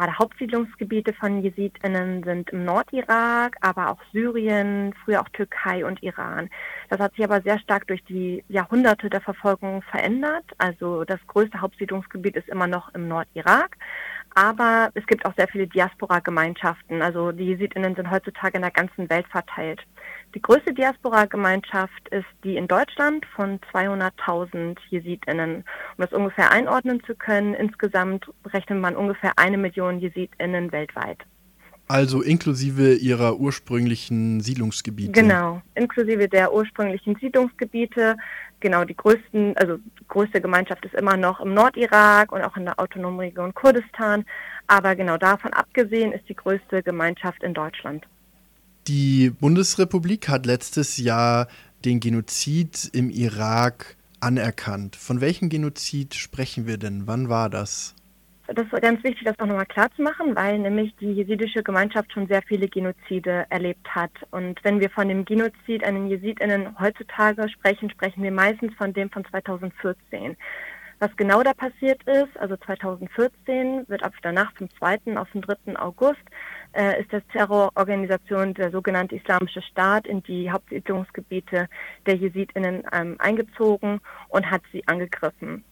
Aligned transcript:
gerade 0.00 0.18
Hauptsiedlungsgebiete 0.18 1.12
von 1.12 1.42
JesidInnen 1.42 2.22
sind 2.24 2.48
im 2.50 2.64
Nordirak, 2.64 3.56
aber 3.60 3.90
auch 3.90 3.98
Syrien, 4.12 4.94
früher 5.04 5.20
auch 5.20 5.28
Türkei 5.28 5.84
und 5.84 6.02
Iran. 6.02 6.48
Das 6.88 7.00
hat 7.00 7.14
sich 7.14 7.24
aber 7.24 7.42
sehr 7.42 7.58
stark 7.58 7.86
durch 7.86 8.02
die 8.04 8.42
Jahrhunderte 8.48 9.10
der 9.10 9.20
Verfolgung 9.20 9.82
verändert. 9.82 10.44
Also 10.56 11.04
das 11.04 11.20
größte 11.26 11.60
Hauptsiedlungsgebiet 11.60 12.34
ist 12.36 12.48
immer 12.48 12.66
noch 12.66 12.94
im 12.94 13.08
Nordirak. 13.08 13.76
Aber 14.34 14.90
es 14.94 15.06
gibt 15.06 15.26
auch 15.26 15.34
sehr 15.36 15.48
viele 15.48 15.66
Diaspora-Gemeinschaften. 15.66 17.02
Also 17.02 17.32
die 17.32 17.46
JesidInnen 17.46 17.96
sind 17.96 18.10
heutzutage 18.10 18.56
in 18.56 18.62
der 18.62 18.70
ganzen 18.70 19.10
Welt 19.10 19.26
verteilt. 19.28 19.80
Die 20.34 20.42
größte 20.42 20.72
Diaspora-Gemeinschaft 20.72 22.08
ist 22.10 22.26
die 22.44 22.56
in 22.56 22.68
Deutschland 22.68 23.26
von 23.34 23.58
200.000 23.72 24.78
JesidInnen. 24.88 25.56
Um 25.56 25.64
das 25.96 26.12
ungefähr 26.12 26.52
einordnen 26.52 27.02
zu 27.04 27.14
können, 27.14 27.54
insgesamt 27.54 28.26
rechnet 28.46 28.80
man 28.80 28.96
ungefähr 28.96 29.32
eine 29.36 29.58
Million 29.58 29.98
JesidInnen 29.98 30.70
weltweit. 30.70 31.18
Also 31.90 32.22
inklusive 32.22 32.94
ihrer 32.94 33.40
ursprünglichen 33.40 34.40
Siedlungsgebiete. 34.40 35.10
Genau, 35.10 35.60
inklusive 35.74 36.28
der 36.28 36.54
ursprünglichen 36.54 37.16
Siedlungsgebiete. 37.16 38.16
Genau, 38.60 38.84
die 38.84 38.96
größten, 38.96 39.56
also 39.56 39.78
die 39.98 40.06
größte 40.06 40.40
Gemeinschaft 40.40 40.84
ist 40.84 40.94
immer 40.94 41.16
noch 41.16 41.40
im 41.40 41.52
Nordirak 41.52 42.30
und 42.30 42.42
auch 42.42 42.56
in 42.56 42.64
der 42.64 42.78
autonomen 42.78 43.18
Region 43.18 43.52
Kurdistan. 43.54 44.24
Aber 44.68 44.94
genau 44.94 45.16
davon 45.16 45.52
abgesehen 45.52 46.12
ist 46.12 46.28
die 46.28 46.36
größte 46.36 46.84
Gemeinschaft 46.84 47.42
in 47.42 47.54
Deutschland. 47.54 48.06
Die 48.86 49.30
Bundesrepublik 49.30 50.28
hat 50.28 50.46
letztes 50.46 50.96
Jahr 50.96 51.48
den 51.84 51.98
Genozid 51.98 52.88
im 52.92 53.10
Irak 53.10 53.96
anerkannt. 54.20 54.94
Von 54.94 55.20
welchem 55.20 55.48
Genozid 55.48 56.14
sprechen 56.14 56.68
wir 56.68 56.78
denn? 56.78 57.08
Wann 57.08 57.28
war 57.28 57.50
das? 57.50 57.96
Das 58.52 58.66
ist 58.66 58.82
ganz 58.82 59.04
wichtig, 59.04 59.22
das 59.24 59.38
auch 59.38 59.46
nochmal 59.46 59.66
klar 59.66 59.88
zu 59.94 60.02
machen, 60.02 60.34
weil 60.34 60.58
nämlich 60.58 60.92
die 60.96 61.12
jesidische 61.12 61.62
Gemeinschaft 61.62 62.12
schon 62.12 62.26
sehr 62.26 62.42
viele 62.42 62.66
Genozide 62.66 63.46
erlebt 63.48 63.94
hat. 63.94 64.10
Und 64.32 64.58
wenn 64.64 64.80
wir 64.80 64.90
von 64.90 65.08
dem 65.08 65.24
Genozid 65.24 65.84
an 65.84 65.94
den 65.94 66.08
Jesidinnen 66.08 66.76
heutzutage 66.80 67.48
sprechen, 67.48 67.90
sprechen 67.90 68.24
wir 68.24 68.32
meistens 68.32 68.74
von 68.74 68.92
dem 68.92 69.08
von 69.08 69.24
2014. 69.24 70.36
Was 70.98 71.16
genau 71.16 71.42
da 71.44 71.54
passiert 71.54 72.02
ist, 72.02 72.36
also 72.38 72.56
2014 72.56 73.88
wird 73.88 74.02
ab 74.02 74.12
der 74.24 74.32
Nacht 74.32 74.58
vom 74.58 74.68
2. 74.78 75.16
auf 75.16 75.30
den 75.30 75.42
3. 75.42 75.78
August 75.78 76.20
äh, 76.72 77.00
ist 77.00 77.12
der 77.12 77.26
Terrororganisation 77.28 78.52
der 78.52 78.70
sogenannte 78.70 79.16
Islamische 79.16 79.62
Staat 79.62 80.06
in 80.06 80.22
die 80.24 80.50
Hauptsiedlungsgebiete 80.50 81.68
der 82.04 82.14
Jesidinnen 82.16 82.82
ähm, 82.92 83.14
eingezogen 83.18 84.00
und 84.28 84.50
hat 84.50 84.62
sie 84.72 84.86
angegriffen. 84.88 85.64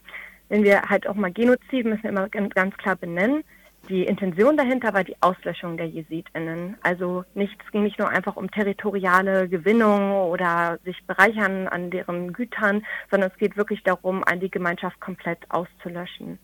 Wenn 0.48 0.64
wir 0.64 0.82
halt 0.82 1.06
auch 1.06 1.14
mal 1.14 1.32
Genozid 1.32 1.84
müssen 1.84 2.02
wir 2.04 2.10
immer 2.10 2.28
ganz 2.28 2.76
klar 2.76 2.96
benennen. 2.96 3.44
Die 3.88 4.04
Intention 4.04 4.56
dahinter 4.56 4.92
war 4.92 5.04
die 5.04 5.16
Auslöschung 5.20 5.78
der 5.78 5.86
JesidInnen. 5.86 6.76
Also 6.82 7.24
nicht, 7.34 7.56
es 7.64 7.72
ging 7.72 7.84
nicht 7.84 7.98
nur 7.98 8.08
einfach 8.08 8.36
um 8.36 8.50
territoriale 8.50 9.48
Gewinnung 9.48 10.12
oder 10.12 10.78
sich 10.84 11.02
bereichern 11.06 11.68
an 11.68 11.90
deren 11.90 12.34
Gütern, 12.34 12.84
sondern 13.10 13.30
es 13.30 13.38
geht 13.38 13.56
wirklich 13.56 13.82
darum, 13.84 14.22
die 14.42 14.50
Gemeinschaft 14.50 15.00
komplett 15.00 15.38
auszulöschen. 15.50 16.38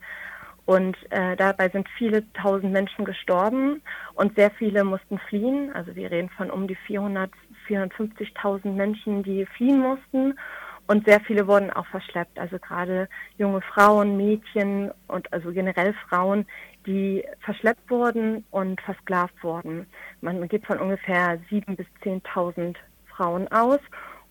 Und 0.66 0.96
äh, 1.11 1.36
dabei 1.36 1.68
sind 1.68 1.86
viele 1.98 2.24
tausend 2.33 2.72
Menschen 2.72 3.05
gestorben 3.05 3.83
und 4.14 4.34
sehr 4.34 4.50
viele 4.50 4.83
mussten 4.83 5.18
fliehen. 5.18 5.70
Also 5.74 5.94
wir 5.94 6.11
reden 6.11 6.30
von 6.30 6.50
um 6.50 6.66
die 6.66 6.77
400, 6.77 7.30
450.000 7.68 8.72
Menschen, 8.72 9.22
die 9.22 9.44
fliehen 9.44 9.80
mussten. 9.80 10.39
Und 10.86 11.06
sehr 11.06 11.20
viele 11.20 11.46
wurden 11.46 11.70
auch 11.70 11.86
verschleppt. 11.86 12.38
Also 12.38 12.58
gerade 12.58 13.08
junge 13.38 13.62
Frauen, 13.62 14.16
Mädchen 14.16 14.90
und 15.08 15.32
also 15.32 15.50
generell 15.52 15.94
Frauen, 16.08 16.46
die 16.86 17.24
verschleppt 17.40 17.90
wurden 17.90 18.44
und 18.50 18.80
versklavt 18.82 19.42
wurden. 19.42 19.86
Man 20.20 20.46
geht 20.48 20.66
von 20.66 20.78
ungefähr 20.78 21.38
sieben 21.48 21.77
bis 21.77 21.86
zehntausend 22.02 22.78
Frauen 23.06 23.50
aus. 23.50 23.80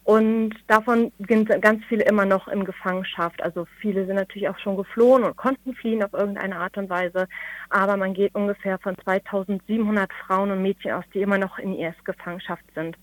Und 0.06 0.56
davon 0.68 1.14
sind 1.30 1.50
ganz 1.62 1.82
viele 1.86 2.04
immer 2.04 2.26
noch 2.26 2.50
in 2.50 2.66
Gefangenschaft. 2.66 3.42
Also 3.42 3.66
viele 3.80 4.06
sind 4.06 4.16
natürlich 4.16 4.50
auch 4.50 4.60
schon 4.60 4.76
geflohen 4.76 5.24
und 5.24 5.38
konnten 5.38 5.74
fliehen 5.76 6.04
auf 6.04 6.12
irgendeine 6.12 6.58
Art 6.58 6.78
und 6.78 6.90
Weise. 6.90 7.28
Aber 7.70 7.96
man 7.96 8.14
geht 8.14 8.36
ungefähr 8.36 8.78
von 8.80 8.98
2700 8.98 10.12
Frauen 10.28 10.52
und 10.52 10.62
Mädchen 10.62 10.92
aus, 10.92 11.06
die 11.14 11.22
immer 11.22 11.38
noch 11.38 11.58
in 11.58 11.80
IS-Gefangenschaft 11.80 12.66
sind. 12.76 12.98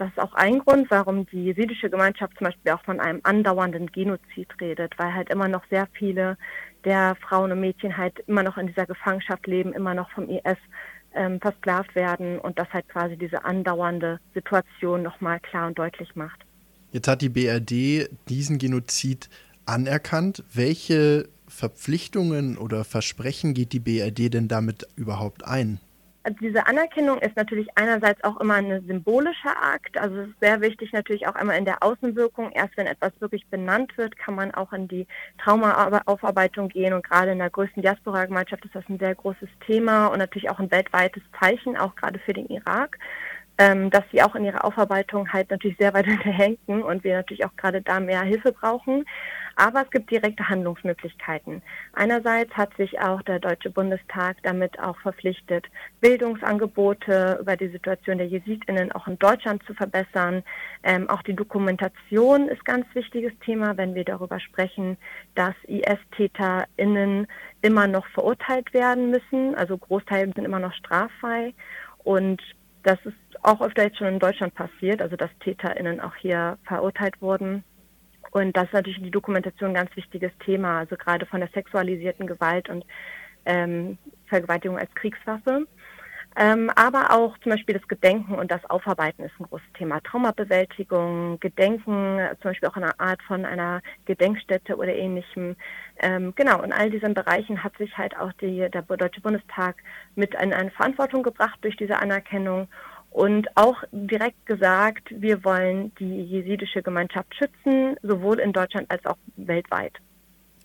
Das 0.00 0.08
ist 0.08 0.18
auch 0.18 0.32
ein 0.32 0.60
Grund, 0.60 0.90
warum 0.90 1.26
die 1.26 1.44
jesidische 1.44 1.90
Gemeinschaft 1.90 2.32
zum 2.38 2.46
Beispiel 2.46 2.72
auch 2.72 2.82
von 2.84 3.00
einem 3.00 3.20
andauernden 3.22 3.86
Genozid 3.88 4.48
redet, 4.58 4.98
weil 4.98 5.12
halt 5.12 5.28
immer 5.28 5.46
noch 5.46 5.62
sehr 5.68 5.88
viele 5.92 6.38
der 6.86 7.16
Frauen 7.16 7.52
und 7.52 7.60
Mädchen 7.60 7.98
halt 7.98 8.18
immer 8.26 8.42
noch 8.42 8.56
in 8.56 8.66
dieser 8.66 8.86
Gefangenschaft 8.86 9.46
leben, 9.46 9.74
immer 9.74 9.92
noch 9.92 10.10
vom 10.12 10.30
IS 10.30 10.56
ähm, 11.14 11.38
versklavt 11.38 11.94
werden 11.94 12.38
und 12.38 12.58
das 12.58 12.66
halt 12.72 12.88
quasi 12.88 13.18
diese 13.18 13.44
andauernde 13.44 14.20
Situation 14.32 15.02
nochmal 15.02 15.38
klar 15.38 15.66
und 15.66 15.78
deutlich 15.78 16.16
macht. 16.16 16.40
Jetzt 16.92 17.06
hat 17.06 17.20
die 17.20 17.28
BRD 17.28 18.08
diesen 18.30 18.56
Genozid 18.56 19.28
anerkannt. 19.66 20.44
Welche 20.50 21.28
Verpflichtungen 21.46 22.56
oder 22.56 22.84
Versprechen 22.84 23.52
geht 23.52 23.74
die 23.74 23.80
BRD 23.80 24.32
denn 24.32 24.48
damit 24.48 24.88
überhaupt 24.96 25.44
ein? 25.44 25.78
Also 26.22 26.36
diese 26.40 26.66
Anerkennung 26.66 27.18
ist 27.20 27.34
natürlich 27.36 27.68
einerseits 27.76 28.22
auch 28.24 28.38
immer 28.40 28.54
ein 28.54 28.84
symbolischer 28.86 29.56
Akt. 29.62 29.96
Also 29.96 30.16
es 30.16 30.28
ist 30.28 30.40
sehr 30.40 30.60
wichtig 30.60 30.92
natürlich 30.92 31.26
auch 31.26 31.34
einmal 31.34 31.56
in 31.56 31.64
der 31.64 31.82
Außenwirkung. 31.82 32.52
Erst 32.52 32.76
wenn 32.76 32.86
etwas 32.86 33.12
wirklich 33.20 33.46
benannt 33.46 33.96
wird, 33.96 34.18
kann 34.18 34.34
man 34.34 34.52
auch 34.52 34.72
in 34.74 34.86
die 34.86 35.06
Traumaaufarbeitung 35.38 36.68
gehen. 36.68 36.92
Und 36.92 37.08
gerade 37.08 37.32
in 37.32 37.38
der 37.38 37.48
größten 37.48 37.82
Diaspora-Gemeinschaft 37.82 38.64
ist 38.66 38.74
das 38.74 38.84
ein 38.90 38.98
sehr 38.98 39.14
großes 39.14 39.48
Thema 39.66 40.08
und 40.08 40.18
natürlich 40.18 40.50
auch 40.50 40.58
ein 40.58 40.70
weltweites 40.70 41.22
Zeichen, 41.38 41.78
auch 41.78 41.96
gerade 41.96 42.18
für 42.18 42.34
den 42.34 42.48
Irak 42.48 42.98
ähm, 43.60 43.90
dass 43.90 44.04
sie 44.10 44.22
auch 44.22 44.34
in 44.34 44.46
ihrer 44.46 44.64
Aufarbeitung 44.64 45.30
halt 45.30 45.50
natürlich 45.50 45.76
sehr 45.76 45.92
weit 45.92 46.06
hinterhängen 46.06 46.82
und 46.82 47.04
wir 47.04 47.16
natürlich 47.16 47.44
auch 47.44 47.54
gerade 47.56 47.82
da 47.82 48.00
mehr 48.00 48.22
Hilfe 48.22 48.52
brauchen. 48.52 49.04
Aber 49.56 49.82
es 49.82 49.90
gibt 49.90 50.10
direkte 50.10 50.48
Handlungsmöglichkeiten. 50.48 51.60
Einerseits 51.92 52.50
hat 52.54 52.74
sich 52.78 52.98
auch 53.00 53.20
der 53.20 53.38
Deutsche 53.38 53.68
Bundestag 53.68 54.38
damit 54.44 54.80
auch 54.80 54.98
verpflichtet, 55.00 55.66
Bildungsangebote 56.00 57.38
über 57.42 57.56
die 57.58 57.68
Situation 57.68 58.16
der 58.16 58.28
Jesidinnen 58.28 58.92
auch 58.92 59.06
in 59.06 59.18
Deutschland 59.18 59.62
zu 59.66 59.74
verbessern. 59.74 60.42
Ähm, 60.82 61.10
auch 61.10 61.20
die 61.22 61.36
Dokumentation 61.36 62.48
ist 62.48 62.64
ganz 62.64 62.86
wichtiges 62.94 63.32
Thema, 63.44 63.76
wenn 63.76 63.94
wir 63.94 64.04
darüber 64.04 64.40
sprechen, 64.40 64.96
dass 65.34 65.54
IS-TäterInnen 65.64 67.26
immer 67.60 67.86
noch 67.86 68.06
verurteilt 68.06 68.72
werden 68.72 69.10
müssen. 69.10 69.54
Also 69.56 69.76
Großteile 69.76 70.32
sind 70.34 70.46
immer 70.46 70.60
noch 70.60 70.72
straffrei. 70.72 71.52
Und 71.98 72.40
das 72.82 72.98
ist 73.04 73.14
auch 73.42 73.60
öfter 73.60 73.84
jetzt 73.84 73.98
schon 73.98 74.08
in 74.08 74.18
Deutschland 74.18 74.54
passiert, 74.54 75.00
also 75.02 75.16
dass 75.16 75.30
TäterInnen 75.40 76.00
auch 76.00 76.14
hier 76.16 76.58
verurteilt 76.64 77.20
wurden. 77.20 77.64
Und 78.32 78.56
das 78.56 78.66
ist 78.66 78.74
natürlich 78.74 79.02
die 79.02 79.10
Dokumentation 79.10 79.70
ein 79.70 79.74
ganz 79.74 79.96
wichtiges 79.96 80.32
Thema, 80.44 80.80
also 80.80 80.96
gerade 80.96 81.26
von 81.26 81.40
der 81.40 81.48
sexualisierten 81.50 82.26
Gewalt 82.26 82.68
und 82.68 82.84
ähm, 83.44 83.98
Vergewaltigung 84.26 84.78
als 84.78 84.94
Kriegswaffe. 84.94 85.66
Ähm, 86.36 86.70
aber 86.76 87.10
auch 87.10 87.36
zum 87.38 87.50
Beispiel 87.50 87.74
das 87.76 87.88
Gedenken 87.88 88.36
und 88.36 88.52
das 88.52 88.64
Aufarbeiten 88.70 89.24
ist 89.24 89.32
ein 89.40 89.46
großes 89.46 89.66
Thema. 89.76 90.00
Traumabewältigung, 90.00 91.40
Gedenken, 91.40 92.20
zum 92.40 92.50
Beispiel 92.50 92.68
auch 92.68 92.76
eine 92.76 92.98
Art 93.00 93.20
von 93.24 93.44
einer 93.44 93.82
Gedenkstätte 94.04 94.76
oder 94.76 94.94
ähnlichem. 94.94 95.56
Ähm, 95.98 96.32
genau, 96.36 96.62
in 96.62 96.72
all 96.72 96.88
diesen 96.88 97.14
Bereichen 97.14 97.64
hat 97.64 97.76
sich 97.78 97.98
halt 97.98 98.16
auch 98.16 98.32
die, 98.34 98.68
der 98.70 98.82
Deutsche 98.82 99.20
Bundestag 99.20 99.76
mit 100.14 100.34
in 100.34 100.52
eine 100.52 100.70
Verantwortung 100.70 101.24
gebracht 101.24 101.58
durch 101.62 101.76
diese 101.76 101.98
Anerkennung 101.98 102.68
und 103.10 103.48
auch 103.56 103.76
direkt 103.92 104.46
gesagt, 104.46 105.08
wir 105.10 105.44
wollen 105.44 105.92
die 105.98 106.22
jesidische 106.22 106.82
Gemeinschaft 106.82 107.34
schützen, 107.34 107.96
sowohl 108.02 108.38
in 108.38 108.52
Deutschland 108.52 108.90
als 108.90 109.04
auch 109.06 109.16
weltweit. 109.36 109.92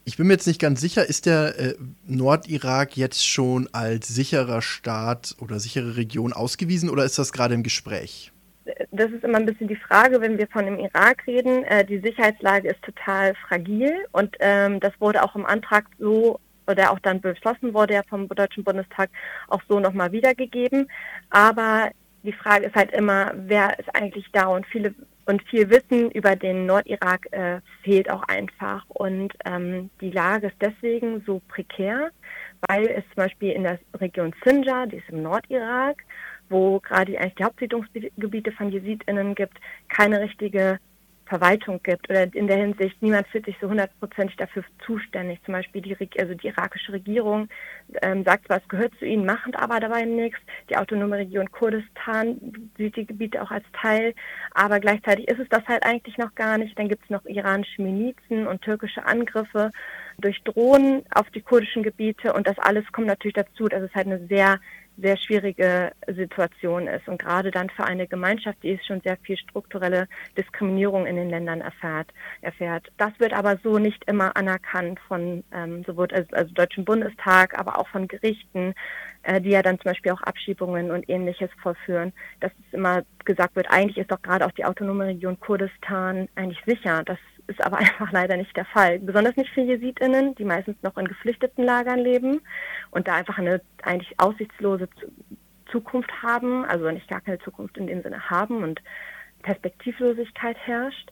Ich 0.08 0.18
bin 0.18 0.28
mir 0.28 0.34
jetzt 0.34 0.46
nicht 0.46 0.62
ganz 0.62 0.80
sicher, 0.82 1.08
ist 1.10 1.26
der 1.26 1.58
äh, 1.58 1.74
Nordirak 2.06 2.96
jetzt 2.96 3.28
schon 3.28 3.68
als 3.74 4.08
sicherer 4.08 4.62
Staat 4.62 5.36
oder 5.40 5.60
sichere 5.60 5.98
Region 5.98 6.32
ausgewiesen 6.32 6.92
oder 6.92 7.04
ist 7.06 7.18
das 7.18 7.34
gerade 7.34 7.56
im 7.56 7.64
Gespräch? 7.64 8.32
Das 8.92 9.12
ist 9.12 9.24
immer 9.24 9.40
ein 9.40 9.48
bisschen 9.48 9.68
die 9.68 9.76
Frage, 9.76 10.22
wenn 10.22 10.38
wir 10.38 10.48
von 10.48 10.66
dem 10.66 10.78
Irak 10.78 11.26
reden. 11.26 11.64
Äh, 11.64 11.86
die 11.86 12.00
Sicherheitslage 12.00 12.70
ist 12.70 12.84
total 12.84 13.34
fragil 13.48 13.94
und 14.12 14.36
ähm, 14.40 14.80
das 14.80 14.94
wurde 15.00 15.24
auch 15.24 15.36
im 15.36 15.46
Antrag 15.46 15.86
so 15.98 16.40
oder 16.68 16.92
auch 16.92 17.00
dann 17.00 17.22
beschlossen 17.22 17.74
wurde 17.74 17.96
ja 17.96 18.04
vom 18.08 18.28
Deutschen 18.28 18.64
Bundestag 18.64 19.10
auch 19.48 19.62
so 19.68 19.80
nochmal 19.80 20.12
wiedergegeben. 20.12 20.88
Aber 21.32 21.90
die 22.26 22.34
Frage 22.34 22.66
ist 22.66 22.76
halt 22.76 22.92
immer, 22.92 23.32
wer 23.36 23.78
ist 23.80 23.94
eigentlich 23.96 24.26
da 24.32 24.48
und 24.48 24.66
viele 24.66 24.94
und 25.26 25.42
viel 25.44 25.70
Wissen 25.70 26.12
über 26.12 26.36
den 26.36 26.66
Nordirak 26.66 27.28
äh, 27.32 27.60
fehlt 27.84 28.10
auch 28.10 28.24
einfach. 28.28 28.86
Und 28.90 29.34
ähm, 29.46 29.90
die 30.00 30.12
Lage 30.12 30.48
ist 30.48 30.58
deswegen 30.62 31.24
so 31.26 31.42
prekär, 31.48 32.12
weil 32.68 32.86
es 32.88 33.04
zum 33.06 33.16
Beispiel 33.16 33.52
in 33.52 33.64
der 33.64 33.80
Region 34.00 34.34
Sinjar, 34.44 34.88
die 34.88 34.98
ist 34.98 35.10
im 35.10 35.24
Nordirak, 35.24 36.04
wo 36.50 36.80
gerade 36.80 37.18
eigentlich 37.18 37.36
die 37.36 37.44
Hauptsiedlungsgebiete 37.44 38.52
von 38.52 38.70
JesidInnen 38.70 39.34
gibt, 39.34 39.58
keine 39.90 40.22
richtige 40.22 40.80
Verwaltung 41.26 41.82
gibt 41.82 42.10
oder 42.10 42.34
in 42.34 42.48
der 42.48 42.58
Hinsicht, 42.58 43.02
niemand 43.02 43.28
fühlt 43.28 43.46
sich 43.46 43.56
so 43.60 43.68
hundertprozentig 43.68 44.38
dafür 44.38 44.64
zuständig. 44.86 45.40
Zum 45.44 45.54
Beispiel 45.54 45.82
die, 45.82 45.98
also 46.20 46.34
die 46.36 46.48
irakische 46.48 46.94
Regierung 46.94 47.50
ähm, 48.02 48.24
sagt 48.24 48.48
zwar, 48.48 48.58
es 48.58 48.68
gehört 48.68 48.94
zu 49.00 49.06
ihnen, 49.06 49.26
macht 49.26 49.56
aber 49.56 49.80
dabei 49.80 50.06
nichts. 50.06 50.40
Die 50.70 50.78
autonome 50.78 51.18
Region 51.18 51.52
Kurdistan 51.52 52.70
sieht 52.78 52.96
die 52.96 53.06
Gebiete 53.06 53.42
auch 53.42 53.52
als 53.52 53.66
Teil, 53.74 54.14
aber 54.54 54.80
gleichzeitig 54.80 55.28
ist 55.28 55.40
es 55.40 55.50
das 55.50 55.66
halt 55.68 55.84
eigentlich 55.84 56.18
noch 56.18 56.36
gar 56.36 56.58
nicht. 56.58 56.78
Dann 56.78 56.90
gibt 56.90 57.04
es 57.04 57.10
noch 57.10 57.26
iranische 57.26 57.82
Milizen 57.82 58.48
und 58.48 58.62
türkische 58.62 59.06
Angriffe 59.06 59.72
durch 60.20 60.42
Drohnen 60.44 61.04
auf 61.14 61.30
die 61.32 61.42
kurdischen 61.42 61.84
Gebiete 61.84 62.34
und 62.34 62.48
das 62.48 62.58
alles 62.60 62.86
kommt 62.92 63.08
natürlich 63.08 63.36
dazu, 63.36 63.68
dass 63.68 63.82
es 63.82 63.94
halt 63.94 64.08
eine 64.08 64.26
sehr 64.28 64.60
sehr 64.98 65.18
schwierige 65.18 65.92
Situation 66.08 66.88
ist. 66.88 67.08
Und 67.08 67.22
gerade 67.22 67.52
dann 67.52 67.70
für 67.70 67.84
eine 67.84 68.08
Gemeinschaft, 68.08 68.58
die 68.64 68.80
schon 68.86 69.02
sehr 69.02 69.18
viel 69.18 69.38
strukturelle 69.38 70.08
Diskriminierung 70.38 71.06
in 71.06 71.16
den 71.16 71.30
Ländern 71.30 71.62
erfährt. 71.62 72.12
erfährt. 72.42 72.92
Das 72.98 73.12
wird 73.20 73.34
aber 73.34 73.58
so 73.64 73.78
nicht 73.78 74.04
immer 74.06 74.36
anerkannt 74.36 75.00
von 75.08 75.44
ähm, 75.52 75.84
sowohl 75.86 76.08
also, 76.12 76.30
also 76.36 76.54
Deutschen 76.54 76.86
Bundestag, 76.86 77.58
aber 77.58 77.80
auch 77.80 77.88
von 77.90 78.08
Gerichten, 78.08 78.74
äh, 79.24 79.42
die 79.42 79.50
ja 79.50 79.62
dann 79.62 79.80
zum 79.80 79.92
Beispiel 79.92 80.12
auch 80.12 80.22
Abschiebungen 80.22 80.92
und 80.92 81.10
ähnliches 81.10 81.50
vollführen, 81.62 82.14
dass 82.40 82.52
es 82.52 82.74
immer 82.74 83.04
gesagt 83.26 83.56
wird, 83.56 83.70
eigentlich 83.70 83.98
ist 83.98 84.12
doch 84.12 84.22
gerade 84.22 84.46
auch 84.46 84.52
die 84.52 84.66
autonome 84.66 85.06
Region 85.06 85.40
Kurdistan 85.40 86.30
eigentlich 86.36 86.62
sicher. 86.66 87.04
Das 87.04 87.18
ist 87.48 87.64
aber 87.64 87.78
einfach 87.80 88.12
leider 88.12 88.38
nicht 88.38 88.56
der 88.56 88.66
Fall. 88.66 89.00
Besonders 89.00 89.36
nicht 89.36 89.52
für 89.52 89.62
JesidInnen, 89.62 90.36
die 90.36 90.46
meistens 90.46 90.82
noch 90.82 90.98
in 90.98 91.08
geflüchteten 91.08 91.64
Lagern 91.64 92.00
leben 92.00 92.42
und 92.92 93.08
da 93.08 93.16
einfach 93.16 93.38
eine 93.38 93.62
eigentlich 93.84 94.20
aussichtslose 94.20 94.88
Zukunft 95.72 96.12
haben, 96.22 96.66
also 96.66 96.90
nicht 96.92 97.08
gar 97.08 97.22
keine 97.22 97.40
Zukunft 97.40 97.78
in 97.78 97.88
dem 97.88 98.02
Sinne 98.02 98.30
haben 98.30 98.64
und 98.64 98.82
Perspektivlosigkeit 99.42 100.58
herrscht. 100.58 101.12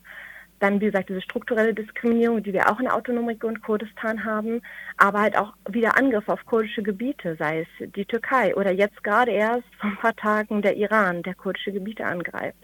Dann, 0.59 0.79
wie 0.79 0.85
gesagt, 0.85 1.09
diese 1.09 1.21
strukturelle 1.21 1.73
Diskriminierung, 1.73 2.41
die 2.41 2.53
wir 2.53 2.71
auch 2.71 2.79
in 2.79 2.87
autonomen 2.87 3.27
Region 3.27 3.61
Kurdistan 3.61 4.23
haben, 4.23 4.61
aber 4.97 5.19
halt 5.19 5.37
auch 5.37 5.53
wieder 5.67 5.97
Angriffe 5.97 6.31
auf 6.31 6.45
kurdische 6.45 6.83
Gebiete, 6.83 7.35
sei 7.35 7.61
es 7.61 7.91
die 7.91 8.05
Türkei 8.05 8.55
oder 8.55 8.71
jetzt 8.71 9.03
gerade 9.03 9.31
erst 9.31 9.67
vor 9.77 9.89
ein 9.89 9.97
paar 9.97 10.15
Tagen 10.15 10.61
der 10.61 10.77
Iran, 10.77 11.21
der 11.23 11.35
kurdische 11.35 11.73
Gebiete 11.73 12.05
angreift. 12.05 12.57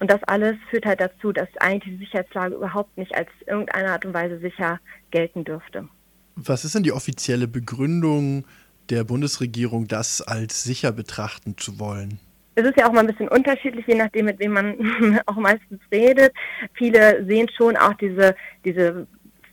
Und 0.00 0.10
das 0.10 0.22
alles 0.24 0.56
führt 0.70 0.86
halt 0.86 1.00
dazu, 1.00 1.32
dass 1.32 1.48
eigentlich 1.58 1.94
die 1.94 2.04
Sicherheitslage 2.04 2.54
überhaupt 2.54 2.96
nicht 2.96 3.14
als 3.14 3.28
irgendeine 3.46 3.90
Art 3.90 4.04
und 4.04 4.14
Weise 4.14 4.38
sicher 4.38 4.80
gelten 5.10 5.44
dürfte. 5.44 5.88
Was 6.36 6.64
ist 6.64 6.74
denn 6.74 6.84
die 6.84 6.92
offizielle 6.92 7.48
Begründung 7.48 8.44
der 8.90 9.04
Bundesregierung, 9.04 9.88
das 9.88 10.22
als 10.22 10.62
sicher 10.62 10.92
betrachten 10.92 11.56
zu 11.56 11.80
wollen? 11.80 12.20
Es 12.54 12.64
ist 12.64 12.76
ja 12.76 12.88
auch 12.88 12.92
mal 12.92 13.00
ein 13.00 13.06
bisschen 13.06 13.28
unterschiedlich, 13.28 13.86
je 13.86 13.94
nachdem, 13.94 14.26
mit 14.26 14.38
wem 14.40 14.52
man 14.52 15.20
auch 15.26 15.36
meistens 15.36 15.80
redet. 15.92 16.32
Viele 16.74 17.24
sehen 17.26 17.48
schon 17.56 17.76
auch 17.76 17.94
diese, 17.94 18.34
diese 18.64 19.06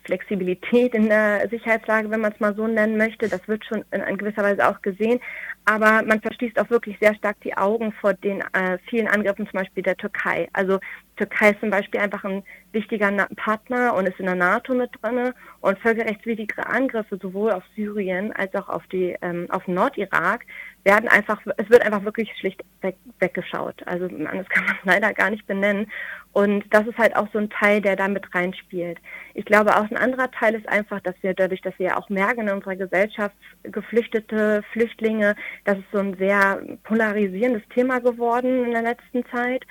Flexibilität 0.05 0.93
in 0.93 1.09
der 1.09 1.47
Sicherheitslage, 1.49 2.09
wenn 2.09 2.21
man 2.21 2.31
es 2.31 2.39
mal 2.39 2.55
so 2.55 2.67
nennen 2.67 2.97
möchte. 2.97 3.27
Das 3.27 3.47
wird 3.47 3.65
schon 3.65 3.83
in 3.91 4.17
gewisser 4.17 4.43
Weise 4.43 4.67
auch 4.67 4.81
gesehen. 4.81 5.19
Aber 5.65 6.03
man 6.03 6.21
verschließt 6.21 6.59
auch 6.59 6.69
wirklich 6.69 6.97
sehr 7.01 7.15
stark 7.15 7.41
die 7.41 7.57
Augen 7.57 7.91
vor 7.93 8.13
den 8.13 8.41
äh, 8.53 8.77
vielen 8.87 9.07
Angriffen, 9.07 9.47
zum 9.47 9.59
Beispiel 9.59 9.81
der 9.81 9.97
Türkei. 9.97 10.47
Also 10.53 10.79
Türkei 11.17 11.51
ist 11.51 11.59
zum 11.59 11.71
Beispiel 11.71 11.99
einfach 11.99 12.23
ein 12.23 12.43
wichtiger 12.71 13.11
Partner 13.35 13.95
und 13.95 14.07
ist 14.07 14.19
in 14.19 14.27
der 14.27 14.35
NATO 14.35 14.75
mit 14.75 14.91
drin 15.01 15.33
und 15.61 15.79
völkerrechtswidrige 15.79 16.67
Angriffe 16.67 17.17
sowohl 17.19 17.51
auf 17.51 17.63
Syrien 17.75 18.31
als 18.33 18.53
auch 18.53 18.69
auf 18.69 18.85
die 18.87 19.15
ähm, 19.21 19.47
auf 19.49 19.67
Nordirak 19.67 20.45
werden 20.83 21.09
einfach 21.09 21.41
es 21.57 21.69
wird 21.69 21.83
einfach 21.83 22.03
wirklich 22.03 22.31
schlicht 22.37 22.63
weg, 22.81 22.97
weggeschaut. 23.19 23.81
Also 23.87 24.07
das 24.07 24.49
kann 24.49 24.65
man 24.65 24.75
leider 24.83 25.13
gar 25.13 25.31
nicht 25.31 25.47
benennen 25.47 25.87
und 26.35 26.65
das 26.69 26.85
ist 26.85 26.97
halt 26.97 27.15
auch 27.15 27.27
so 27.31 27.39
ein 27.39 27.49
Teil, 27.49 27.79
der 27.79 27.95
da 27.95 28.09
mit 28.09 28.35
reinspielt. 28.35 28.99
Ich 29.33 29.45
glaube 29.45 29.75
auch 29.77 29.89
ein 29.89 29.95
anderer 29.95 30.29
Teil 30.31 30.53
ist 30.53 30.67
einfach, 30.67 30.99
dass 30.99 31.15
wir 31.21 31.33
dadurch, 31.33 31.61
dass 31.61 31.77
wir 31.79 31.97
auch 31.97 32.09
merken 32.09 32.47
in 32.47 32.53
unserer 32.53 32.75
Gesellschaft 32.75 33.35
Geflüchtete, 33.63 34.61
Flüchtlinge, 34.73 35.35
das 35.63 35.77
ist 35.77 35.91
so 35.93 35.99
ein 35.99 36.17
sehr 36.17 36.61
polarisierendes 36.83 37.63
Thema 37.73 37.99
geworden 37.99 38.65
in 38.65 38.71
der 38.71 38.81
letzten 38.81 39.25
Zeit 39.27 39.65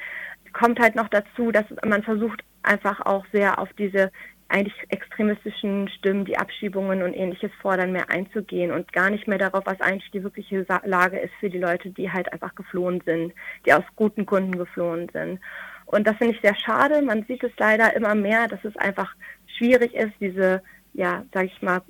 kommt 0.55 0.81
halt 0.81 0.95
noch 0.95 1.09
dazu, 1.09 1.51
dass 1.53 1.67
man 1.85 2.03
versucht 2.03 2.43
einfach 2.63 3.01
auch 3.05 3.27
sehr 3.33 3.59
auf 3.59 3.69
diese 3.77 4.11
eigentlich 4.49 4.75
extremistischen 4.89 5.89
Stimmen, 5.89 6.25
die 6.25 6.39
Abschiebungen 6.39 7.03
und 7.03 7.13
ähnliches 7.13 7.51
fordern, 7.61 7.93
mehr 7.93 8.09
einzugehen 8.09 8.71
und 8.71 8.93
gar 8.93 9.11
nicht 9.11 9.27
mehr 9.27 9.39
darauf, 9.39 9.67
was 9.67 9.81
eigentlich 9.81 10.11
die 10.13 10.23
wirkliche 10.23 10.65
Lage 10.85 11.19
ist 11.19 11.35
für 11.41 11.51
die 11.51 11.59
Leute, 11.59 11.91
die 11.91 12.11
halt 12.11 12.33
einfach 12.33 12.55
geflohen 12.55 13.03
sind, 13.05 13.33
die 13.67 13.73
aus 13.73 13.85
guten 13.97 14.25
Gründen 14.27 14.57
geflohen 14.57 15.09
sind. 15.13 15.41
Und 15.95 16.07
das 16.07 16.17
finde 16.17 16.35
ich 16.35 16.41
sehr 16.41 16.57
schade. 16.57 17.03
Man 17.03 17.25
sieht 17.29 17.45
es 17.45 17.53
leider 17.57 17.95
immer 17.95 18.17
mehr, 18.17 18.49
dass 18.49 18.65
es 18.65 18.77
einfach 18.77 19.15
schwierig 19.59 19.95
ist, 19.95 20.13
diese, 20.21 20.61
ja, 20.93 21.25
sage 21.33 21.47
ich 21.47 21.63
mal, 21.63 21.83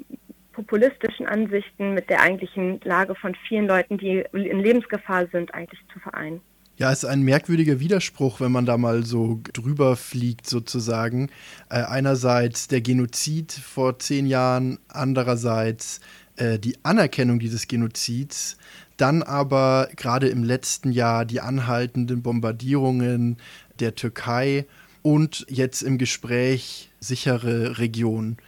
populistischen 0.53 1.27
Ansichten 1.27 1.95
mit 1.95 2.11
der 2.11 2.21
eigentlichen 2.21 2.81
Lage 2.85 3.15
von 3.15 3.35
vielen 3.49 3.67
Leuten, 3.67 3.97
die 3.97 4.25
in 4.33 4.61
Lebensgefahr 4.61 5.27
sind, 5.33 5.55
eigentlich 5.55 5.81
zu 5.93 5.99
vereinen. 5.99 6.41
Ja, 6.77 6.91
es 6.91 7.05
ist 7.05 7.09
ein 7.09 7.23
merkwürdiger 7.23 7.81
Widerspruch, 7.81 8.41
wenn 8.41 8.53
man 8.53 8.67
da 8.67 8.77
mal 8.77 9.05
so 9.05 9.41
drüber 9.53 9.97
fliegt, 9.97 10.49
sozusagen. 10.49 11.31
Äh, 11.71 11.85
einerseits 11.85 12.69
der 12.69 12.81
Genozid 12.81 13.53
vor 13.53 13.99
zehn 14.00 14.27
Jahren, 14.27 14.79
andererseits 14.89 16.00
äh, 16.37 16.59
die 16.59 16.77
Anerkennung 16.85 17.39
dieses 17.39 17.69
Genozids, 17.69 18.57
dann 18.97 19.23
aber 19.23 19.89
gerade 19.97 20.29
im 20.29 20.45
letzten 20.45 20.93
Jahr 20.93 21.25
die 21.25 21.41
anhaltenden 21.41 22.23
Bombardierungen 22.23 23.39
der 23.81 23.95
Türkei 23.95 24.67
und 25.03 25.45
jetzt 25.49 25.83
im 25.83 25.99
Gespräch 25.99 26.91
sichere 27.01 27.79
Region, 27.79 28.39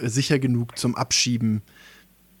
sicher 0.00 0.38
genug 0.38 0.78
zum 0.78 0.94
Abschieben. 0.94 1.62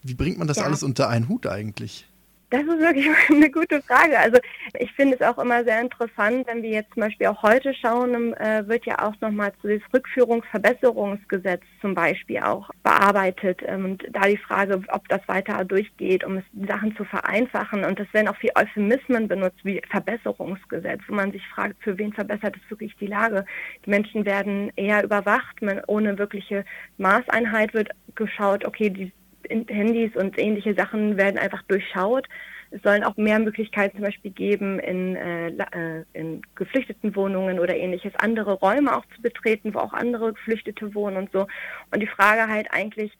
Wie 0.02 0.14
bringt 0.14 0.38
man 0.38 0.46
das 0.46 0.58
ja. 0.58 0.64
alles 0.64 0.82
unter 0.82 1.08
einen 1.08 1.28
Hut 1.28 1.46
eigentlich? 1.46 2.06
Das 2.54 2.62
ist 2.62 2.78
wirklich 2.78 3.08
eine 3.30 3.50
gute 3.50 3.82
Frage. 3.82 4.16
Also 4.16 4.38
ich 4.78 4.92
finde 4.92 5.16
es 5.16 5.22
auch 5.22 5.38
immer 5.38 5.64
sehr 5.64 5.80
interessant, 5.80 6.46
wenn 6.46 6.62
wir 6.62 6.70
jetzt 6.70 6.92
zum 6.94 7.00
Beispiel 7.00 7.26
auch 7.26 7.42
heute 7.42 7.74
schauen, 7.74 8.32
äh, 8.34 8.62
wird 8.68 8.86
ja 8.86 9.02
auch 9.02 9.14
nochmal 9.20 9.52
zu 9.60 9.66
das 9.66 9.82
Rückführungsverbesserungsgesetz 9.92 11.62
zum 11.80 11.96
Beispiel 11.96 12.38
auch 12.38 12.70
bearbeitet. 12.84 13.60
Ähm, 13.66 13.84
und 13.86 14.04
da 14.12 14.28
die 14.28 14.36
Frage, 14.36 14.80
ob 14.92 15.08
das 15.08 15.20
weiter 15.26 15.64
durchgeht, 15.64 16.22
um 16.22 16.36
es, 16.36 16.44
die 16.52 16.68
Sachen 16.68 16.94
zu 16.96 17.04
vereinfachen. 17.04 17.84
Und 17.84 17.98
es 17.98 18.12
werden 18.14 18.28
auch 18.28 18.36
viel 18.36 18.52
Euphemismen 18.54 19.26
benutzt 19.26 19.64
wie 19.64 19.82
Verbesserungsgesetz, 19.90 21.00
wo 21.08 21.14
man 21.14 21.32
sich 21.32 21.42
fragt, 21.48 21.82
für 21.82 21.98
wen 21.98 22.12
verbessert 22.12 22.54
es 22.56 22.70
wirklich 22.70 22.94
die 23.00 23.08
Lage. 23.08 23.46
Die 23.84 23.90
Menschen 23.90 24.24
werden 24.24 24.70
eher 24.76 25.02
überwacht, 25.02 25.60
man, 25.60 25.82
ohne 25.88 26.16
wirkliche 26.18 26.64
Maßeinheit 26.98 27.74
wird 27.74 27.88
geschaut, 28.14 28.64
okay, 28.64 28.90
die 28.90 29.12
Handys 29.50 30.14
und 30.16 30.38
ähnliche 30.38 30.74
Sachen 30.74 31.16
werden 31.16 31.38
einfach 31.38 31.62
durchschaut. 31.62 32.26
Es 32.70 32.82
sollen 32.82 33.04
auch 33.04 33.16
mehr 33.16 33.38
Möglichkeiten 33.38 33.98
zum 33.98 34.04
Beispiel 34.04 34.32
geben, 34.32 34.80
in, 34.80 35.14
äh, 35.14 35.48
äh, 35.48 36.04
in 36.12 36.42
geflüchteten 36.56 37.14
Wohnungen 37.14 37.60
oder 37.60 37.76
ähnliches 37.76 38.12
andere 38.16 38.54
Räume 38.54 38.96
auch 38.96 39.04
zu 39.14 39.22
betreten, 39.22 39.74
wo 39.74 39.78
auch 39.78 39.92
andere 39.92 40.32
Geflüchtete 40.32 40.94
wohnen 40.94 41.16
und 41.16 41.30
so. 41.32 41.46
Und 41.92 42.00
die 42.00 42.08
Frage 42.08 42.50
halt 42.50 42.66
eigentlich, 42.70 43.12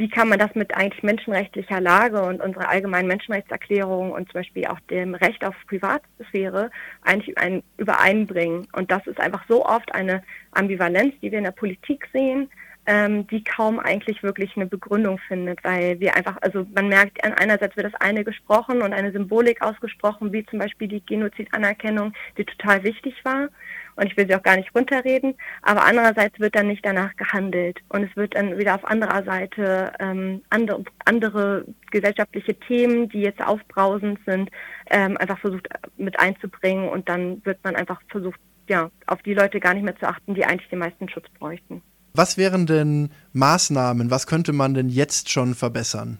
wie 0.00 0.08
kann 0.08 0.30
man 0.30 0.38
das 0.38 0.54
mit 0.54 0.74
eigentlich 0.74 1.02
menschenrechtlicher 1.02 1.78
Lage 1.78 2.22
und 2.22 2.40
unserer 2.40 2.70
allgemeinen 2.70 3.08
Menschenrechtserklärung 3.08 4.12
und 4.12 4.32
zum 4.32 4.40
Beispiel 4.40 4.66
auch 4.66 4.80
dem 4.88 5.14
Recht 5.14 5.44
auf 5.44 5.54
Privatsphäre 5.66 6.70
eigentlich 7.02 7.36
ein, 7.36 7.62
übereinbringen. 7.76 8.66
Und 8.72 8.90
das 8.90 9.06
ist 9.06 9.20
einfach 9.20 9.44
so 9.46 9.66
oft 9.66 9.94
eine 9.94 10.22
Ambivalenz, 10.52 11.14
die 11.20 11.30
wir 11.30 11.38
in 11.38 11.44
der 11.44 11.50
Politik 11.50 12.08
sehen, 12.14 12.50
ähm, 12.86 13.26
die 13.26 13.44
kaum 13.44 13.78
eigentlich 13.78 14.22
wirklich 14.22 14.56
eine 14.56 14.66
Begründung 14.66 15.18
findet, 15.28 15.62
weil 15.62 16.00
wir 16.00 16.16
einfach, 16.16 16.38
also 16.40 16.66
man 16.74 16.88
merkt, 16.88 17.22
einerseits 17.22 17.76
wird 17.76 17.86
das 17.86 18.00
eine 18.00 18.24
gesprochen 18.24 18.82
und 18.82 18.92
eine 18.92 19.12
Symbolik 19.12 19.62
ausgesprochen, 19.62 20.32
wie 20.32 20.44
zum 20.46 20.58
Beispiel 20.58 20.88
die 20.88 21.04
Genozidanerkennung, 21.04 22.12
die 22.36 22.44
total 22.44 22.82
wichtig 22.82 23.14
war. 23.24 23.48
Und 23.96 24.06
ich 24.06 24.16
will 24.16 24.26
sie 24.26 24.34
auch 24.34 24.42
gar 24.42 24.56
nicht 24.56 24.74
runterreden, 24.74 25.34
aber 25.62 25.84
andererseits 25.84 26.38
wird 26.40 26.54
dann 26.54 26.68
nicht 26.68 26.86
danach 26.86 27.14
gehandelt 27.16 27.80
und 27.90 28.04
es 28.04 28.16
wird 28.16 28.34
dann 28.34 28.56
wieder 28.56 28.74
auf 28.76 28.84
anderer 28.84 29.22
Seite 29.24 29.92
ähm, 29.98 30.42
andere, 30.48 30.84
andere 31.04 31.66
gesellschaftliche 31.90 32.54
Themen, 32.54 33.10
die 33.10 33.20
jetzt 33.20 33.42
aufbrausend 33.46 34.18
sind, 34.24 34.50
ähm, 34.88 35.18
einfach 35.18 35.38
versucht 35.38 35.68
mit 35.98 36.18
einzubringen 36.18 36.88
und 36.88 37.10
dann 37.10 37.44
wird 37.44 37.62
man 37.62 37.76
einfach 37.76 38.00
versucht, 38.08 38.40
ja, 38.70 38.90
auf 39.06 39.20
die 39.22 39.34
Leute 39.34 39.60
gar 39.60 39.74
nicht 39.74 39.84
mehr 39.84 39.98
zu 39.98 40.08
achten, 40.08 40.34
die 40.34 40.46
eigentlich 40.46 40.70
den 40.70 40.78
meisten 40.78 41.08
Schutz 41.08 41.28
bräuchten. 41.38 41.82
Was 42.12 42.36
wären 42.36 42.66
denn 42.66 43.10
Maßnahmen, 43.32 44.10
was 44.10 44.26
könnte 44.26 44.52
man 44.52 44.74
denn 44.74 44.88
jetzt 44.88 45.30
schon 45.30 45.54
verbessern? 45.54 46.18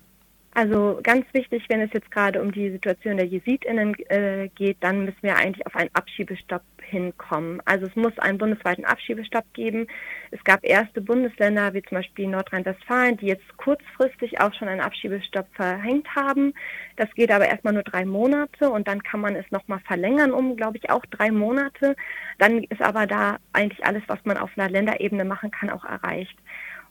Also 0.53 0.99
ganz 1.05 1.25
wichtig, 1.33 1.65
wenn 1.69 1.81
es 1.81 1.93
jetzt 1.93 2.11
gerade 2.11 2.43
um 2.43 2.51
die 2.51 2.71
Situation 2.71 3.17
der 3.17 3.27
Jesidinnen 3.27 3.95
äh, 4.09 4.49
geht, 4.57 4.79
dann 4.81 5.05
müssen 5.05 5.23
wir 5.23 5.37
eigentlich 5.37 5.65
auf 5.65 5.77
einen 5.77 5.91
Abschiebestopp 5.93 6.63
hinkommen. 6.83 7.63
Also 7.67 7.87
es 7.87 7.95
muss 7.95 8.19
einen 8.19 8.37
bundesweiten 8.37 8.85
Abschiebestopp 8.85 9.45
geben. 9.55 9.87
Es 10.33 10.43
gab 10.43 10.65
erste 10.65 11.01
Bundesländer, 11.01 11.73
wie 11.73 11.83
zum 11.83 11.99
Beispiel 11.99 12.27
Nordrhein-Westfalen, 12.27 13.17
die 13.19 13.27
jetzt 13.27 13.57
kurzfristig 13.59 14.41
auch 14.41 14.53
schon 14.55 14.67
einen 14.67 14.81
Abschiebestopp 14.81 15.47
verhängt 15.55 16.09
haben. 16.17 16.53
Das 16.97 17.09
geht 17.15 17.31
aber 17.31 17.47
erstmal 17.47 17.75
nur 17.75 17.85
drei 17.85 18.05
Monate 18.05 18.71
und 18.71 18.89
dann 18.89 19.05
kann 19.05 19.21
man 19.21 19.37
es 19.37 19.49
nochmal 19.53 19.81
verlängern 19.87 20.33
um, 20.33 20.57
glaube 20.57 20.79
ich, 20.79 20.91
auch 20.91 21.07
drei 21.07 21.31
Monate. 21.31 21.95
Dann 22.39 22.65
ist 22.65 22.83
aber 22.83 23.07
da 23.07 23.37
eigentlich 23.53 23.87
alles, 23.87 24.03
was 24.09 24.19
man 24.25 24.37
auf 24.37 24.51
einer 24.57 24.69
Länderebene 24.69 25.25
machen 25.25 25.53
kann, 25.53 25.71
auch 25.71 25.85
erreicht. 25.85 26.37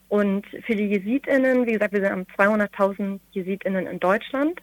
Und 0.09 0.45
für 0.65 0.75
die 0.75 0.87
Jesidinnen, 0.87 1.65
wie 1.65 1.73
gesagt, 1.73 1.93
wir 1.93 2.01
sind 2.01 2.11
am 2.11 2.25
200.000 2.37 3.19
Jesidinnen 3.31 3.87
in 3.87 3.99
Deutschland. 3.99 4.59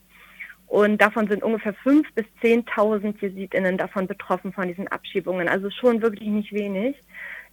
Und 0.66 1.00
davon 1.00 1.28
sind 1.28 1.44
ungefähr 1.44 1.74
5.000 1.74 2.04
bis 2.16 2.26
10.000 2.42 3.20
Jesidinnen 3.20 3.78
davon 3.78 4.08
betroffen 4.08 4.52
von 4.52 4.66
diesen 4.66 4.88
Abschiebungen. 4.88 5.48
Also 5.48 5.70
schon 5.70 6.02
wirklich 6.02 6.28
nicht 6.28 6.52
wenig. 6.52 6.96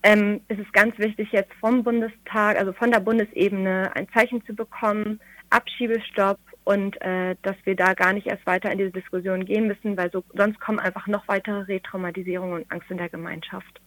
Ähm, 0.01 0.41
es 0.47 0.57
ist 0.57 0.73
ganz 0.73 0.97
wichtig, 0.97 1.29
jetzt 1.31 1.53
vom 1.62 1.83
Bundestag, 1.83 2.57
also 2.57 2.73
von 2.73 2.91
der 2.91 3.00
Bundesebene 3.00 3.91
ein 3.95 4.09
Zeichen 4.09 4.43
zu 4.45 4.53
bekommen, 4.53 5.21
Abschiebestopp 5.51 6.39
und 6.65 7.00
äh, 7.01 7.35
dass 7.41 7.55
wir 7.63 7.75
da 7.75 7.93
gar 7.93 8.12
nicht 8.12 8.27
erst 8.27 8.45
weiter 8.45 8.71
in 8.71 8.79
diese 8.79 8.91
Diskussion 8.91 9.45
gehen 9.45 9.67
müssen, 9.67 9.95
weil 9.95 10.12
so, 10.12 10.23
sonst 10.33 10.59
kommen 10.59 10.79
einfach 10.79 11.07
noch 11.07 11.27
weitere 11.27 11.62
Retraumatisierungen 11.62 12.63
und 12.63 12.71
Angst 12.71 12.89
in 12.89 12.97
der 12.97 13.09
Gemeinschaft. 13.09 13.79